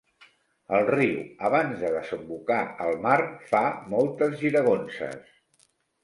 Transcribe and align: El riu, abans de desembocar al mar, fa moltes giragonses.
El 0.75 0.85
riu, 0.91 1.17
abans 1.49 1.75
de 1.83 1.91
desembocar 1.95 2.57
al 2.85 2.97
mar, 3.03 3.17
fa 3.51 3.61
moltes 3.91 4.33
giragonses. 4.39 5.29